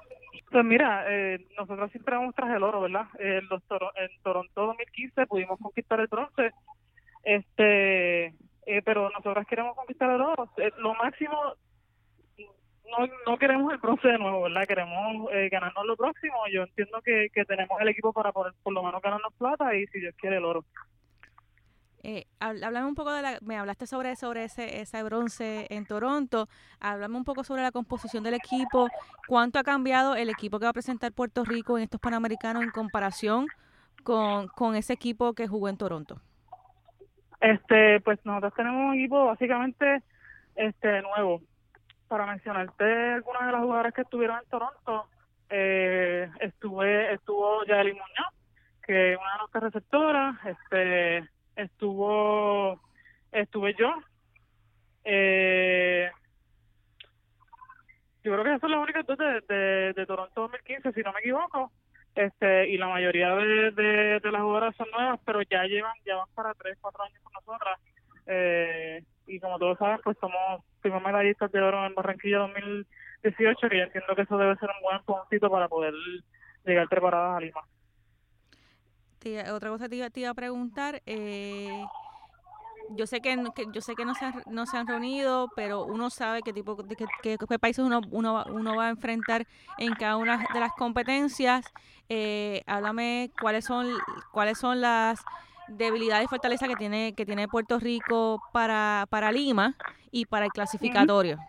[0.51, 3.07] Pues mira, eh, nosotros siempre vamos tras el oro, ¿verdad?
[3.19, 3.63] En, los
[3.97, 6.51] en Toronto 2015 pudimos conquistar el bronce,
[7.23, 10.51] este, eh, pero nosotros queremos conquistar el oro.
[10.79, 11.55] lo máximo
[12.91, 14.67] no, no queremos el bronce de nuevo, ¿verdad?
[14.67, 16.37] Queremos eh, ganarnos lo próximo.
[16.53, 19.87] Yo entiendo que, que tenemos el equipo para por, por lo menos ganarnos plata y
[19.89, 20.65] si Dios quiere el oro.
[22.03, 26.49] Eh, háblame un poco de la, me hablaste sobre sobre ese ese bronce en Toronto,
[26.81, 28.89] háblame un poco sobre la composición del equipo,
[29.29, 32.71] cuánto ha cambiado el equipo que va a presentar Puerto Rico en estos Panamericanos en
[32.71, 33.49] comparación
[34.03, 36.23] con, con ese equipo que jugó en Toronto.
[37.39, 40.03] Este, pues nosotros tenemos un equipo básicamente
[40.57, 41.43] este nuevo,
[42.11, 45.09] para mencionarte algunas de las jugadoras que estuvieron en Toronto,
[45.49, 48.35] eh, estuve estuvo Yaeli Muñoz,
[48.83, 52.81] que es una de nuestras receptoras, este estuvo
[53.31, 53.95] estuve yo.
[55.05, 56.11] Eh,
[58.25, 61.21] yo creo que esas son las únicas dos de, de, Toronto 2015, si no me
[61.21, 61.71] equivoco.
[62.17, 66.29] Este, y la mayoría de, de, las jugadoras son nuevas, pero ya llevan, ya van
[66.35, 67.79] para tres, cuatro años con nosotras.
[68.33, 73.79] Eh, y como todos saben, pues somos fuimos medallistas de oro en Barranquilla 2018, que
[73.79, 75.93] yo entiendo que eso debe ser un buen puntito para poder
[76.65, 77.61] llegar preparadas a Lima.
[79.53, 81.85] otra cosa te iba, te iba a preguntar, eh,
[82.97, 83.37] yo sé que,
[83.73, 86.75] yo sé que no se han, no se han reunido, pero uno sabe qué tipo
[86.75, 89.47] de qué, países uno, uno, uno va a enfrentar
[89.79, 91.67] en cada una de las competencias.
[92.09, 93.87] Eh, háblame cuáles son
[94.33, 95.25] cuáles son las
[95.71, 99.75] debilidad y fortaleza que tiene que tiene Puerto Rico para, para Lima
[100.11, 101.39] y para el clasificatorio?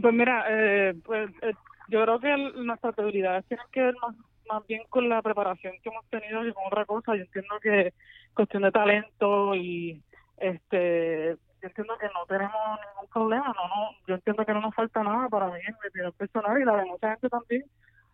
[0.00, 1.52] Pues mira, eh, pues eh,
[1.88, 4.14] yo creo que nuestras debilidades tienen que ver más,
[4.48, 7.16] más bien con la preparación que hemos tenido y con otra cosa.
[7.16, 7.92] Yo entiendo que
[8.34, 10.00] cuestión de talento y
[10.36, 14.74] este yo entiendo que no tenemos ningún problema, no, no, yo entiendo que no nos
[14.74, 17.64] falta nada para mí mi opinión personal y la de mucha gente también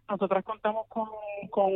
[0.09, 1.09] nosotras contamos con,
[1.51, 1.73] con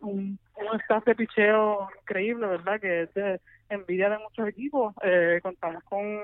[0.00, 0.38] un,
[0.80, 2.80] staff de picheo increíble, ¿verdad?
[2.80, 4.94] Que es de envidia de muchos equipos.
[5.02, 6.20] Eh, contamos con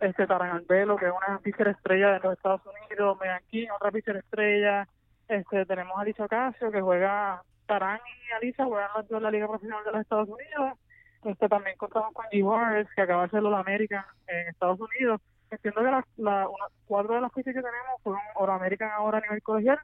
[0.00, 4.16] este Taran que es una pitcher estrella de los Estados Unidos, Megan King, otra pitcher
[4.16, 4.88] estrella.
[5.28, 9.84] Este, tenemos a Alicia Ocasio, que juega, Taran y Alicia juegan en la Liga Profesional
[9.84, 10.78] de los Estados Unidos.
[11.24, 12.88] Este, también contamos con G.
[12.94, 15.20] que acaba de ser la América en Estados Unidos.
[15.50, 19.20] Entiendo que la, una, cuatro de las pitchers que tenemos fueron Oro American ahora a
[19.20, 19.80] nivel colegial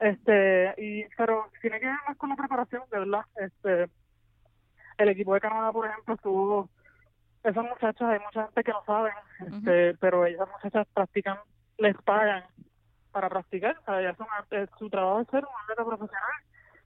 [0.00, 3.24] este, y, pero tiene que ver más con la preparación, de verdad.
[3.36, 3.86] Este,
[4.98, 6.68] el equipo de Canadá, por ejemplo, estuvo,
[7.44, 9.12] esas muchachas, hay mucha gente que no saben,
[9.46, 11.38] este, pero esas muchachas practican,
[11.78, 12.44] les pagan
[13.12, 16.32] para practicar, o sea, son, eh, su trabajo es ser un atleta profesional.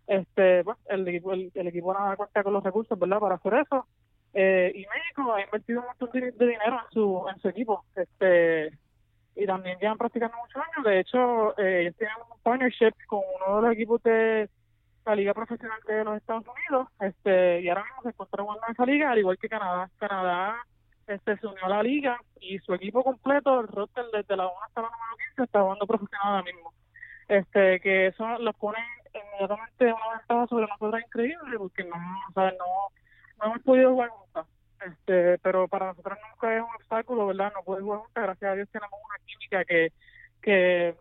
[0.07, 3.55] Este, bueno, el equipo, el, equipo de Canadá cuenta con los recursos, ¿verdad?, para hacer
[3.55, 3.87] eso.
[4.33, 7.85] Eh, y México ha invertido un montón de, dinero en su, en su equipo.
[7.95, 8.77] Este,
[9.37, 10.85] y también llevan practicando muchos años.
[10.85, 14.49] De hecho, eh, ellos tienen un partnership con uno de los equipos de
[15.05, 18.73] la Liga Profesional de los Estados Unidos este y ahora mismo se encuentra jugando en
[18.73, 19.91] esa liga, al igual que Canadá.
[19.99, 20.57] Canadá
[21.07, 24.55] este se unió a la liga y su equipo completo, el roster desde la 1
[24.67, 26.73] hasta la número 15, está jugando profesional ahora mismo.
[27.29, 28.79] Este Que eso los pone
[29.13, 31.97] inmediatamente una ventaja sobre nosotros increíble porque no,
[32.29, 32.67] o sea, no,
[33.39, 34.47] no hemos podido jugar nunca
[34.81, 37.53] este pero para nosotros nunca es un obstáculo, ¿verdad?
[37.55, 39.93] No puede jugar juntas, gracias a Dios tenemos una química que,
[40.43, 40.97] que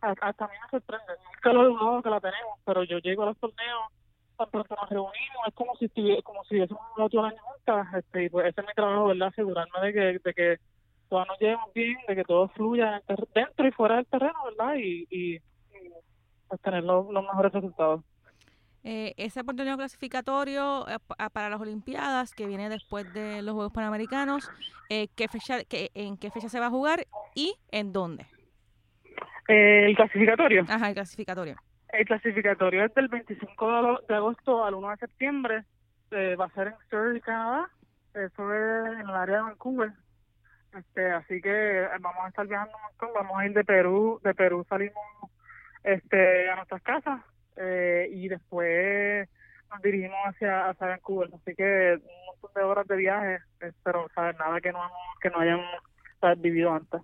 [0.00, 3.22] hasta a mí me sorprende, nunca lo he dudado que la tenemos, pero yo llego
[3.22, 3.92] a los torneos,
[4.36, 8.24] tan pronto nos reunimos, es como si estuviera, como si hubiésemos otro año juntas, este,
[8.24, 9.28] y pues ese es mi trabajo, ¿verdad?
[9.28, 10.58] Asegurarme de que, de que
[11.08, 13.02] todas nos llevemos bien, de que todo fluya
[13.34, 14.74] dentro y fuera del terreno, ¿verdad?
[14.76, 15.38] Y, y,
[16.48, 18.02] pues, tener los, mejores resultados.
[18.84, 20.98] Eh, ese oportunidad clasificatorio eh,
[21.32, 24.50] para las Olimpiadas que viene después de los Juegos Panamericanos,
[24.88, 28.26] eh, ¿qué fecha, qué, ¿en qué fecha se va a jugar y en dónde?
[29.48, 30.66] el clasificatorio.
[30.68, 31.56] Ajá, el clasificatorio.
[31.88, 35.64] El clasificatorio es del 25 de agosto al 1 de septiembre.
[36.12, 37.70] va a ser en Surrey, Canadá.
[38.12, 39.92] Eso es en el área de Vancouver.
[40.76, 44.20] Este, así que eh, vamos a estar viajando un montón, vamos a ir de Perú,
[44.22, 45.02] de Perú salimos
[45.82, 47.20] este a nuestras casas
[47.60, 49.28] eh, y después
[49.70, 54.08] nos dirigimos hacia, hacia Vancouver, así que un montón de horas de viaje, eh, pero
[54.14, 54.80] saber nada que no
[55.20, 55.66] que no hayamos
[56.38, 57.00] vivido antes.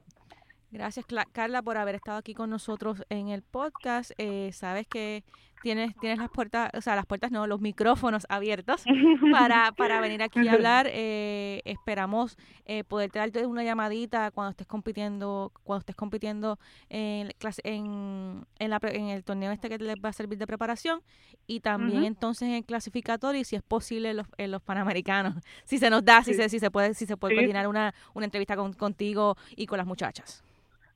[0.75, 4.11] Gracias, Carla, por haber estado aquí con nosotros en el podcast.
[4.19, 5.23] Eh, sabes que
[5.65, 8.85] tienes, tienes las puertas, o sea, las puertas no, los micrófonos abiertos
[9.33, 10.87] para, para venir aquí a hablar.
[10.91, 16.59] Eh, esperamos eh, poderte darte una llamadita cuando estés compitiendo, cuando estés compitiendo
[16.91, 17.31] en,
[17.65, 21.01] en, en, la, en el torneo este que les va a servir de preparación.
[21.47, 25.35] Y también entonces en el clasificatorio y si es posible en los, en los panamericanos,
[25.65, 28.27] si se nos da, si se, si se puede, si se puede coordinar una, una
[28.27, 30.45] entrevista contigo y con las muchachas.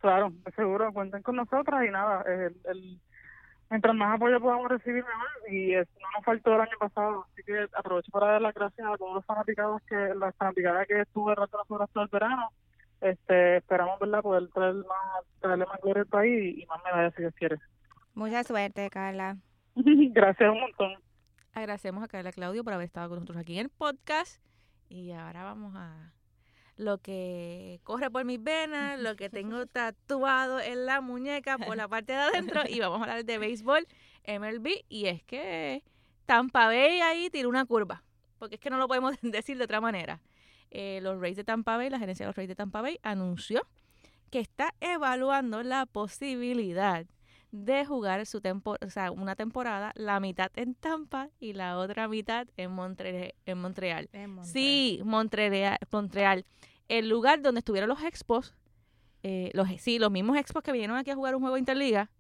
[0.01, 3.01] Claro, seguro, cuenten con nosotras y nada, el,
[3.71, 7.67] mientras más apoyo podamos recibir mejor y no nos faltó el año pasado, así que
[7.77, 11.59] aprovecho para dar las gracias a todos los fanaticados que, las fanaticadas que estuve rato
[11.79, 12.51] las todo el verano,
[13.01, 17.23] este, esperamos verla poder traer más, traerle más gloria al país y, más medallas si
[17.23, 17.57] Dios quiere.
[18.15, 19.37] Mucha suerte, Carla.
[19.75, 20.93] gracias un montón.
[21.55, 24.43] Agradecemos a Carla Claudio por haber estado con nosotros aquí en el podcast
[24.89, 26.13] y ahora vamos a
[26.79, 31.89] lo que corre por mis venas, lo que tengo tatuado en la muñeca por la
[31.89, 33.87] parte de adentro y vamos a hablar de béisbol,
[34.27, 35.83] MLB y es que
[36.25, 38.05] Tampa Bay ahí tira una curva,
[38.39, 40.23] porque es que no lo podemos decir de otra manera.
[40.71, 43.67] Eh, los Rays de Tampa Bay, la gerencia de los Rays de Tampa Bay anunció
[44.31, 47.07] que está evaluando la posibilidad
[47.51, 52.47] de jugar su o sea, una temporada, la mitad en Tampa y la otra mitad
[52.57, 54.11] en, Montre en Montreal.
[54.43, 56.45] Sí, Montreal, Montreal.
[56.89, 58.55] El lugar donde estuvieron los expos,
[59.23, 62.11] eh, los, sí, los mismos expos que vinieron aquí a jugar un juego interliga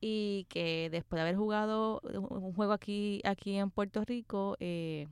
[0.00, 5.08] y que después de haber jugado un juego aquí, aquí en Puerto Rico, eh,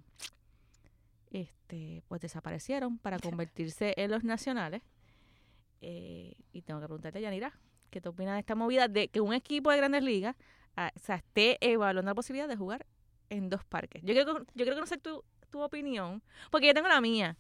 [1.31, 4.83] este, pues desaparecieron para convertirse en los nacionales.
[5.83, 7.53] Eh, y tengo que preguntarte, Yanira,
[7.91, 10.37] ¿Qué te opinas de esta movida de que un equipo de grandes ligas
[10.77, 12.87] ah, o sea, esté evaluando la posibilidad de jugar
[13.31, 14.03] en dos parques?
[14.05, 17.37] Yo creo, yo no sé tu, tu opinión, porque yo tengo la mía.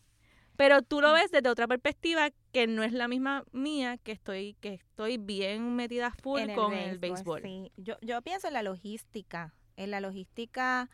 [0.56, 1.14] Pero tú lo mm.
[1.14, 5.76] ves desde otra perspectiva que no es la misma mía, que estoy que estoy bien
[5.76, 7.42] metida full con el béisbol.
[7.42, 7.72] Sí.
[7.76, 10.88] Yo, yo pienso en la logística, en la logística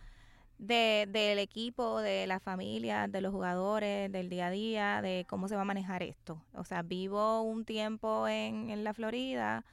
[0.59, 5.48] de, del equipo, de la familia, de los jugadores, del día a día, de cómo
[5.48, 6.44] se va a manejar esto.
[6.55, 9.64] O sea, vivo un tiempo en, en la Florida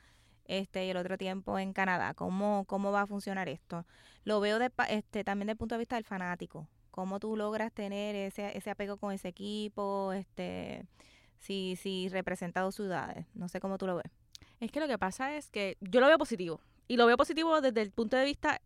[0.45, 2.15] este, y el otro tiempo en Canadá.
[2.15, 3.85] ¿Cómo, cómo va a funcionar esto?
[4.23, 6.67] Lo veo de, este, también desde el punto de vista del fanático.
[6.91, 10.85] Cómo tú logras tener ese, ese apego con ese equipo, este,
[11.37, 13.25] si, si representa dos ciudades.
[13.33, 14.11] No sé cómo tú lo ves.
[14.59, 16.61] Es que lo que pasa es que yo lo veo positivo.
[16.87, 18.61] Y lo veo positivo desde el punto de vista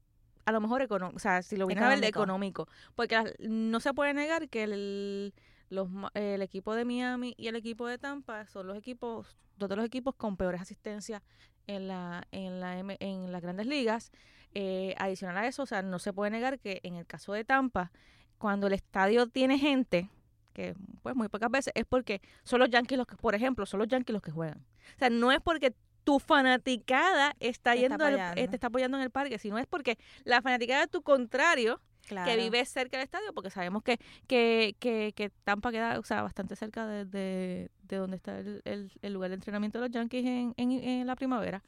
[0.45, 3.79] a lo mejor económico, o sea, si lo vienes a ver de económico, porque no
[3.79, 5.33] se puede negar que el,
[5.69, 9.75] los, el equipo de Miami y el equipo de Tampa son los equipos, dos de
[9.75, 11.21] los equipos con peores asistencias
[11.67, 14.11] en la en la en las Grandes Ligas.
[14.55, 17.43] Eh, adicional a eso, o sea, no se puede negar que en el caso de
[17.43, 17.91] Tampa,
[18.37, 20.09] cuando el estadio tiene gente,
[20.53, 23.79] que pues muy pocas veces, es porque son los Yankees los que, por ejemplo, son
[23.79, 24.59] los Yankees los que juegan.
[24.95, 29.09] O sea, no es porque tu fanaticada está yendo, eh, te está apoyando en el
[29.09, 33.49] parque, sino es porque la fanaticada de tu contrario, que vive cerca del estadio, porque
[33.49, 38.37] sabemos que, que, que, que Tampa queda o sea, bastante cerca de, de, donde está
[38.39, 41.63] el, el, lugar de entrenamiento de los Yankees en, en, la primavera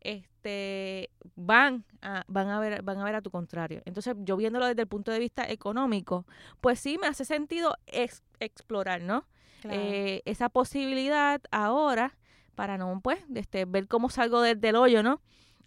[0.00, 4.66] este van a, van a ver van a ver a tu contrario entonces yo viéndolo
[4.66, 6.26] desde el punto de vista económico
[6.60, 9.26] pues sí me hace sentido explorar no
[9.64, 12.16] eh, esa posibilidad ahora
[12.58, 15.20] para no, pues, este, ver cómo salgo del hoyo, ¿no?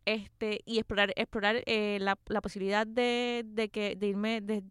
[0.03, 4.61] Este, y explorar, explorar eh, la, la, posibilidad de, de, que, de, irme, de,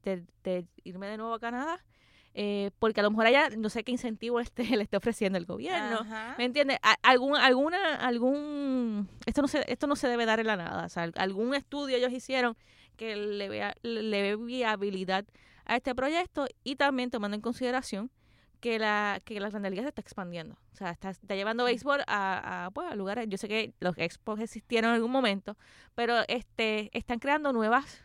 [0.42, 1.82] de, irme de nuevo a Canadá.
[2.32, 5.46] Eh, porque a lo mejor allá no sé qué incentivo este, le esté ofreciendo el
[5.46, 6.06] gobierno.
[6.38, 6.78] ¿Me entiendes?
[7.02, 10.86] Algún, alguna, algún, esto no se, esto no se debe dar en la nada.
[10.86, 12.56] O sea, algún estudio ellos hicieron
[12.96, 15.24] que le vea, le ve viabilidad
[15.64, 18.10] a este proyecto y también tomando en consideración
[18.60, 20.56] que la que la Grande Liga se está expandiendo.
[20.72, 23.26] O sea, está, está llevando béisbol a, a, pues, a lugares.
[23.28, 25.56] Yo sé que los expos existieron en algún momento,
[25.94, 28.04] pero este están creando nuevas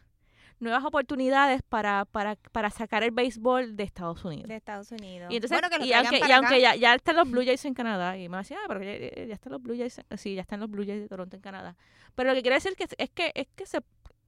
[0.60, 4.48] nuevas oportunidades para, para, para sacar el béisbol de Estados Unidos.
[4.48, 5.32] De Estados Unidos.
[5.32, 7.65] Y entonces, bueno, que lo y aunque, y aunque ya, ya están los Blue Jays
[7.65, 10.60] en Canadá, y me decía, ah, pero ya, están los Blue Jays, sí, ya están
[10.60, 11.76] los Blue Jays de Toronto en Canadá.
[12.15, 13.82] Pero lo que quiere decir que, es que es que se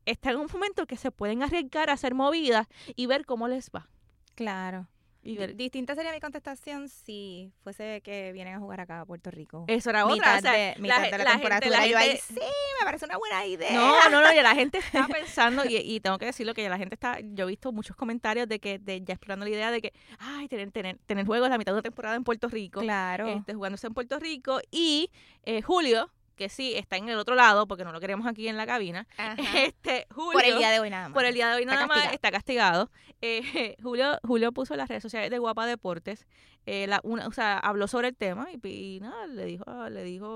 [0.06, 3.70] está en un momento que se pueden arriesgar a hacer movidas y ver cómo les
[3.70, 3.88] va.
[4.36, 4.88] Claro.
[5.28, 9.66] Y Distinta sería mi contestación si fuese que vienen a jugar acá a Puerto Rico.
[9.68, 10.16] eso era otra.
[10.16, 13.18] mitad o sea, de, mitad la- de la, gente- la ahí, sí, me parece una
[13.18, 13.74] buena idea.
[13.74, 16.70] No, no, no, ya la gente está pensando, y, y tengo que decirlo que ya
[16.70, 19.72] la gente está, yo he visto muchos comentarios de que, de ya explorando la idea
[19.72, 22.80] de que, ay, tener, tener, tener juegos la mitad de una temporada en Puerto Rico,
[22.80, 23.28] Claro.
[23.28, 25.12] este, jugándose en Puerto Rico, y
[25.44, 28.56] eh, Julio, que sí, está en el otro lado, porque no lo queremos aquí en
[28.56, 29.36] la cabina, Ajá.
[29.60, 31.14] este, Julio, Por el día de hoy nada más.
[31.16, 32.16] por el día de hoy Está nada más castigado.
[32.16, 32.92] está castigado.
[33.22, 36.26] Eh, Julio, Julio puso en las redes sociales de Guapa Deportes,
[36.66, 40.04] eh, la, una, o sea, habló sobre el tema y, y nada, le dijo, le
[40.04, 40.28] dijo,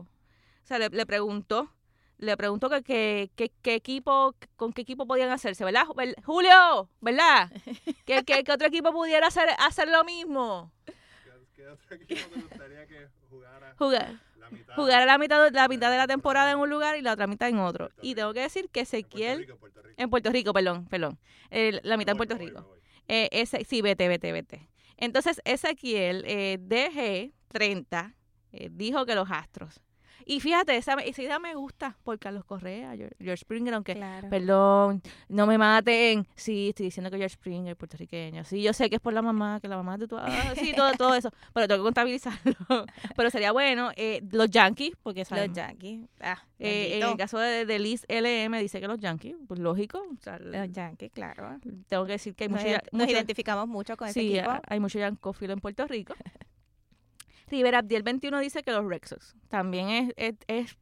[0.00, 0.06] o
[0.64, 1.70] sea, le, le preguntó,
[2.18, 5.84] le preguntó que, que, que- qué equipo, con qué equipo podían hacerse, ¿verdad?
[6.24, 7.52] Julio, ¿verdad?
[8.06, 10.72] que, que, que otro equipo pudiera hacer, hacer lo mismo.
[11.56, 14.74] ¿Qué otro equipo te gustaría que jugara Jugar, la mitad?
[14.74, 17.26] jugar a la mitad, la mitad de la temporada en un lugar y la otra
[17.26, 17.90] mitad en otro.
[18.02, 19.94] Y tengo que decir que En Puerto Ezequiel, Rico, en Puerto Rico.
[19.96, 21.18] en Puerto Rico, perdón, perdón,
[21.50, 22.62] eh, la mitad en Puerto voy, Rico.
[22.62, 22.80] voy.
[23.08, 24.68] Eh, ese, sí, vete, vete, vete.
[24.98, 28.14] Entonces, Ezequiel eh, DG30
[28.52, 29.80] eh, dijo que los Astros.
[30.28, 34.28] Y fíjate, esa, esa idea me gusta por Carlos Correa, George, George Springer, aunque, Claro.
[34.28, 36.26] perdón, no me maten.
[36.34, 38.42] Sí, estoy diciendo que George Springer es puertorriqueño.
[38.44, 40.18] Sí, yo sé que es por la mamá, que la mamá de tu...
[40.18, 41.30] ah, sí, todo, todo eso.
[41.54, 42.56] Pero tengo que contabilizarlo.
[43.16, 43.92] Pero sería bueno.
[43.94, 46.00] eh, los Yankees, porque Los sabemos, Yankees.
[46.20, 49.98] Ah, eh, en el caso de, de Liz LM, dice que los Yankees, pues lógico.
[50.12, 51.56] o sea, Los Yankees, claro.
[51.86, 54.54] tengo que decir que hay Nos, mucho, nos mucho- identificamos mucho con ese Sí, equipo.
[54.66, 56.14] hay mucho yancófilo en Puerto Rico.
[57.48, 60.76] Rivera Abdiel 21 dice que los Red Sox también es, es, es,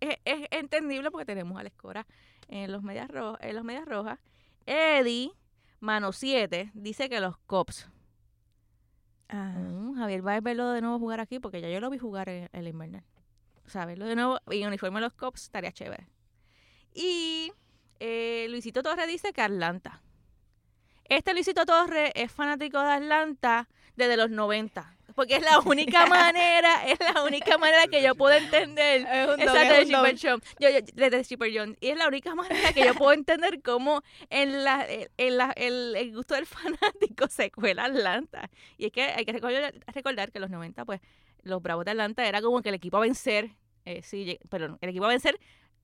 [0.00, 2.06] es- es- entendible porque tenemos a la escora
[2.48, 3.38] en los medias rojas.
[3.42, 4.18] En los medias rojas.
[4.66, 5.32] Eddie,
[5.80, 7.88] mano 7, dice que los Cops.
[9.28, 11.98] Ah, Mm, Javier va a verlo de nuevo jugar aquí porque ya yo lo vi
[11.98, 13.04] jugar en el invernal.
[13.66, 16.06] O sea, verlo de nuevo y en uniforme de los Cops estaría chévere.
[16.92, 17.52] Y
[18.00, 20.02] eh, Luisito Torres dice que Atlanta.
[21.08, 24.94] Este Luisito Torres es fanático de Atlanta desde los 90.
[25.14, 29.02] Porque es la única manera, es la única manera que yo puedo entender.
[29.02, 30.42] Es un don, Exacto, es de John.
[30.58, 31.76] Yo, yo, de, Chipper John.
[31.80, 35.94] Y es la única manera que yo puedo entender cómo en la, en la, el,
[35.96, 38.50] el gusto del fanático se cuela Atlanta.
[38.76, 41.00] Y es que hay que recordar, recordar que en los 90, pues,
[41.42, 43.50] los Bravos de Atlanta era como que el equipo a vencer,
[43.84, 45.38] eh, sí, perdón, el equipo a vencer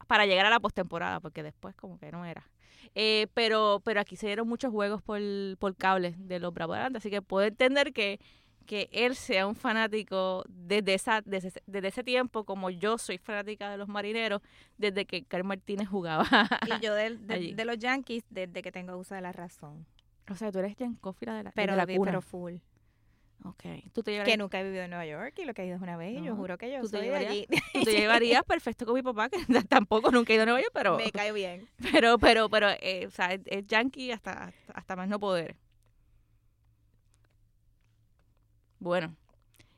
[0.07, 2.49] para llegar a la postemporada, porque después como que no era.
[2.95, 5.21] Eh, pero, pero aquí se dieron muchos juegos por,
[5.59, 8.19] por cable de los Bravos de Atlanta, así que puedo entender que,
[8.67, 13.19] que él sea un fanático desde, esa, desde, ese- desde ese tiempo, como yo soy
[13.19, 14.41] fanática de los marineros,
[14.79, 16.25] desde que Carl Martínez jugaba.
[16.81, 17.53] y yo de, Allí.
[17.55, 19.87] de los Yankees desde que tengo uso de la razón.
[20.31, 22.11] o sea, tú eres Yancófila de la, Pero, de la cuna.
[22.11, 22.55] pero full.
[23.43, 23.65] Ok.
[23.95, 25.81] Tú te Que nunca he vivido en Nueva York y lo que he ido es
[25.83, 26.21] una vez.
[26.21, 27.47] y yo juro que yo tú te soy de llevarías- allí.
[27.73, 30.73] tú te llevarías perfecto con mi papá, que tampoco nunca he ido a Nueva York,
[30.75, 30.99] pero...
[30.99, 31.67] Me cae bien.
[31.93, 35.57] Pero, pero, pero, eh, o sea, es, es yankee hasta, hasta más no poder.
[38.81, 39.15] Bueno,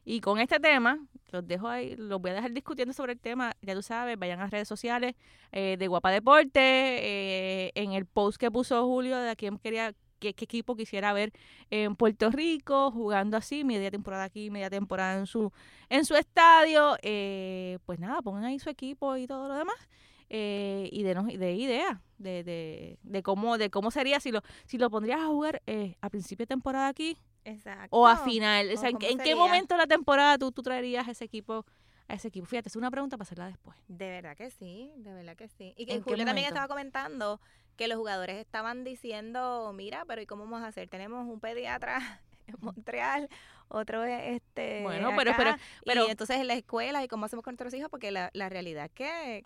[0.04, 3.54] y con este tema, los dejo ahí, los voy a dejar discutiendo sobre el tema.
[3.62, 5.14] Ya tú sabes, vayan a las redes sociales
[5.52, 9.94] eh, de Guapa Deporte, eh, en el post que puso Julio de a quién quería,
[10.20, 11.32] qué, equipo quisiera ver
[11.70, 15.52] en Puerto Rico, jugando así, media temporada aquí, media temporada en su,
[15.88, 16.96] en su estadio.
[17.02, 19.88] eh, pues nada, pongan ahí su equipo y todo lo demás
[20.34, 24.78] eh, y de, de ideas de, de, de cómo de cómo sería si lo si
[24.78, 27.88] lo pondrías a jugar eh, a principio de temporada aquí Exacto.
[27.96, 28.70] o a final.
[28.70, 31.64] O ¿O sea, ¿en, en qué momento de la temporada tú, tú traerías ese equipo
[32.08, 32.46] a ese equipo?
[32.46, 33.76] Fíjate, es una pregunta para hacerla después.
[33.88, 35.74] De verdad que sí, de verdad que sí.
[35.76, 37.40] Y que ¿En qué Julio también estaba comentando
[37.76, 40.88] que los jugadores estaban diciendo, mira, pero ¿y cómo vamos a hacer?
[40.88, 41.98] Tenemos un pediatra
[42.46, 43.28] en Montreal,
[43.68, 47.24] otro es este Bueno, pero- acá, pero- pero- y entonces en la escuela y cómo
[47.26, 49.44] hacemos con nuestros hijos porque la, la realidad es que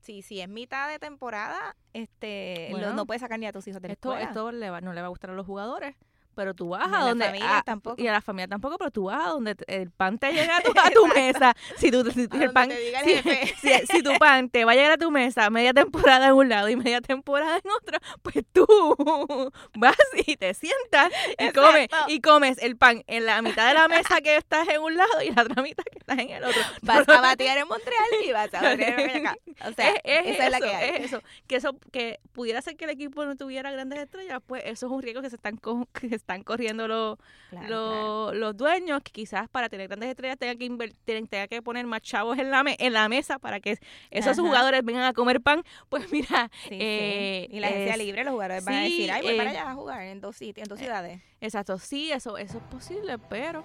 [0.00, 3.82] si si es mitad de temporada, este lo- no puedes sacar ni a tus hijos
[3.82, 4.28] de la Esto, escuela.
[4.28, 5.96] esto le va- no le va a gustar a los jugadores
[6.36, 8.00] pero tú vas a donde familia a- tampoco.
[8.00, 10.58] y a la familia tampoco, pero tú vas a donde te- el pan te llega
[10.58, 11.54] a tu, a tu mesa.
[11.78, 13.22] Si tú si el pan el si,
[13.60, 16.48] si- si tu pan te va a llegar a tu mesa media temporada en un
[16.48, 18.66] lado y media temporada en otro, pues tú
[19.76, 23.88] vas y te sientas y comes y comes el pan en la mitad de la
[23.88, 26.60] mesa que estás en un lado y la otra mitad que estás en el otro.
[26.82, 29.36] Vas a batear en Montreal y vas a batear en acá.
[29.68, 30.90] O sea, es, es esa es la eso, que hay.
[30.90, 31.22] es eso.
[31.46, 34.92] Que eso, que pudiera ser que el equipo no tuviera grandes estrellas, pues eso es
[34.92, 37.18] un riesgo que se están co- que están corriendo los,
[37.50, 37.92] Claro, los,
[38.30, 38.34] claro.
[38.34, 42.02] los dueños, que quizás para tener grandes estrellas tengan que invertir, tengan que poner más
[42.02, 43.78] chavos en la me- en la mesa para que
[44.10, 44.42] esos Ajá.
[44.42, 45.62] jugadores vengan a comer pan.
[45.88, 46.78] Pues mira, Sí, sí.
[46.80, 49.58] eh, Y la agencia es- libre, los jugadores van a decir, ay, voy para eh,
[49.58, 51.20] allá a jugar en dos sitios, en dos ciudades.
[51.40, 53.62] exacto, sí, eso, eso es posible, pero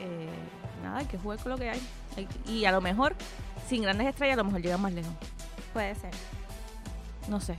[0.00, 0.28] eh,
[0.82, 1.80] nada, hay que jugar con lo que hay.
[2.16, 3.14] Hay- Y a lo mejor,
[3.68, 5.12] sin grandes estrellas, a lo mejor llegan más lejos.
[5.74, 6.10] Puede ser.
[7.28, 7.54] No sé.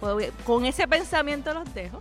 [0.00, 2.00] Puedo- con ese pensamiento los dejo.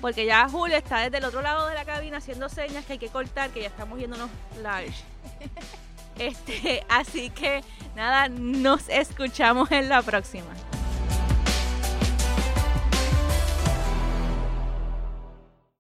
[0.00, 2.98] Porque ya Julio está desde el otro lado de la cabina haciendo señas que hay
[2.98, 4.30] que cortar, que ya estamos yéndonos
[4.62, 5.04] large.
[6.18, 7.62] Este, así que
[7.94, 10.52] nada, nos escuchamos en la próxima.